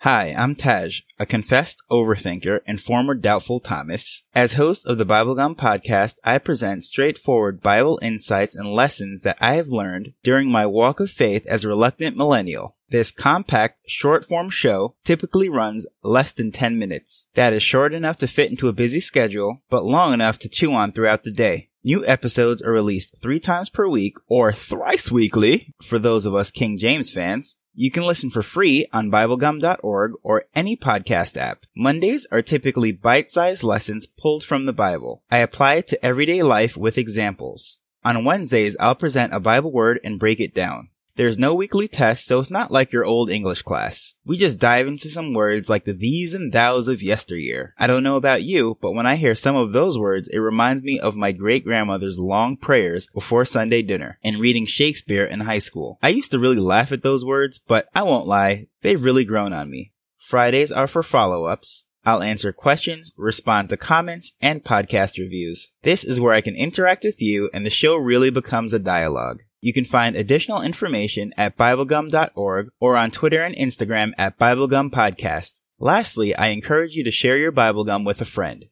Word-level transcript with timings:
Hi, 0.00 0.34
I'm 0.36 0.54
Taj, 0.54 1.00
a 1.18 1.24
confessed 1.24 1.82
overthinker 1.90 2.60
and 2.66 2.78
former 2.78 3.14
doubtful 3.14 3.60
Thomas. 3.60 4.24
As 4.34 4.52
host 4.52 4.84
of 4.86 4.98
the 4.98 5.06
BibleGum 5.06 5.56
podcast, 5.56 6.16
I 6.22 6.36
present 6.36 6.84
straightforward 6.84 7.62
Bible 7.62 7.98
insights 8.02 8.54
and 8.54 8.68
lessons 8.68 9.22
that 9.22 9.38
I 9.40 9.54
have 9.54 9.68
learned 9.68 10.12
during 10.22 10.50
my 10.50 10.66
walk 10.66 11.00
of 11.00 11.10
faith 11.10 11.46
as 11.46 11.64
a 11.64 11.68
reluctant 11.68 12.14
millennial. 12.14 12.76
This 12.90 13.10
compact, 13.10 13.80
short 13.88 14.26
form 14.26 14.50
show 14.50 14.94
typically 15.02 15.48
runs 15.48 15.86
less 16.04 16.30
than 16.30 16.52
10 16.52 16.78
minutes. 16.78 17.28
That 17.34 17.54
is 17.54 17.62
short 17.62 17.94
enough 17.94 18.18
to 18.18 18.28
fit 18.28 18.50
into 18.50 18.68
a 18.68 18.74
busy 18.74 19.00
schedule, 19.00 19.62
but 19.70 19.84
long 19.84 20.12
enough 20.12 20.38
to 20.40 20.48
chew 20.50 20.74
on 20.74 20.92
throughout 20.92 21.24
the 21.24 21.32
day. 21.32 21.70
New 21.82 22.04
episodes 22.06 22.62
are 22.62 22.72
released 22.72 23.16
three 23.22 23.40
times 23.40 23.70
per 23.70 23.88
week 23.88 24.16
or 24.28 24.52
thrice 24.52 25.10
weekly 25.10 25.74
for 25.82 25.98
those 25.98 26.26
of 26.26 26.34
us 26.34 26.50
King 26.50 26.76
James 26.76 27.10
fans. 27.10 27.56
You 27.78 27.90
can 27.90 28.04
listen 28.04 28.30
for 28.30 28.40
free 28.40 28.86
on 28.90 29.10
BibleGum.org 29.10 30.12
or 30.22 30.44
any 30.54 30.78
podcast 30.78 31.36
app. 31.36 31.66
Mondays 31.76 32.26
are 32.32 32.40
typically 32.40 32.90
bite-sized 32.90 33.62
lessons 33.62 34.06
pulled 34.06 34.44
from 34.44 34.64
the 34.64 34.72
Bible. 34.72 35.22
I 35.30 35.38
apply 35.40 35.74
it 35.74 35.88
to 35.88 36.02
everyday 36.02 36.42
life 36.42 36.74
with 36.74 36.96
examples. 36.96 37.80
On 38.02 38.24
Wednesdays, 38.24 38.78
I'll 38.80 38.94
present 38.94 39.34
a 39.34 39.40
Bible 39.40 39.72
word 39.72 40.00
and 40.02 40.18
break 40.18 40.40
it 40.40 40.54
down. 40.54 40.88
There's 41.16 41.38
no 41.38 41.54
weekly 41.54 41.88
test, 41.88 42.26
so 42.26 42.40
it's 42.40 42.50
not 42.50 42.70
like 42.70 42.92
your 42.92 43.06
old 43.06 43.30
English 43.30 43.62
class. 43.62 44.14
We 44.26 44.36
just 44.36 44.58
dive 44.58 44.86
into 44.86 45.08
some 45.08 45.32
words 45.32 45.70
like 45.70 45.84
the 45.84 45.94
thees 45.94 46.34
and 46.34 46.52
thous 46.52 46.88
of 46.88 47.02
yesteryear. 47.02 47.72
I 47.78 47.86
don't 47.86 48.02
know 48.02 48.16
about 48.16 48.42
you, 48.42 48.76
but 48.82 48.92
when 48.92 49.06
I 49.06 49.16
hear 49.16 49.34
some 49.34 49.56
of 49.56 49.72
those 49.72 49.98
words, 49.98 50.28
it 50.28 50.38
reminds 50.38 50.82
me 50.82 51.00
of 51.00 51.16
my 51.16 51.32
great 51.32 51.64
grandmother's 51.64 52.18
long 52.18 52.58
prayers 52.58 53.08
before 53.14 53.46
Sunday 53.46 53.80
dinner 53.80 54.18
and 54.22 54.38
reading 54.38 54.66
Shakespeare 54.66 55.24
in 55.24 55.40
high 55.40 55.58
school. 55.58 55.98
I 56.02 56.10
used 56.10 56.32
to 56.32 56.38
really 56.38 56.56
laugh 56.56 56.92
at 56.92 57.02
those 57.02 57.24
words, 57.24 57.58
but 57.58 57.88
I 57.94 58.02
won't 58.02 58.26
lie, 58.26 58.68
they've 58.82 59.02
really 59.02 59.24
grown 59.24 59.54
on 59.54 59.70
me. 59.70 59.92
Fridays 60.18 60.70
are 60.70 60.86
for 60.86 61.02
follow-ups. 61.02 61.86
I'll 62.04 62.22
answer 62.22 62.52
questions, 62.52 63.12
respond 63.16 63.70
to 63.70 63.78
comments, 63.78 64.34
and 64.42 64.62
podcast 64.62 65.18
reviews. 65.18 65.72
This 65.82 66.04
is 66.04 66.20
where 66.20 66.34
I 66.34 66.42
can 66.42 66.54
interact 66.54 67.04
with 67.04 67.22
you 67.22 67.48
and 67.54 67.64
the 67.64 67.70
show 67.70 67.96
really 67.96 68.30
becomes 68.30 68.74
a 68.74 68.78
dialogue. 68.78 69.42
You 69.60 69.72
can 69.72 69.84
find 69.84 70.16
additional 70.16 70.62
information 70.62 71.32
at 71.36 71.56
BibleGum.org 71.56 72.68
or 72.78 72.96
on 72.96 73.10
Twitter 73.10 73.42
and 73.42 73.54
Instagram 73.56 74.12
at 74.18 74.38
BibleGum 74.38 74.90
Podcast. 74.90 75.60
Lastly, 75.78 76.34
I 76.34 76.48
encourage 76.48 76.94
you 76.94 77.04
to 77.04 77.10
share 77.10 77.36
your 77.36 77.52
Bible 77.52 77.84
gum 77.84 78.04
with 78.04 78.20
a 78.20 78.26
friend. 78.26 78.66